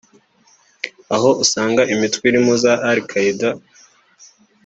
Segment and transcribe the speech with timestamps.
[1.15, 3.49] aho usanga imitwe irimo za Al Qaeda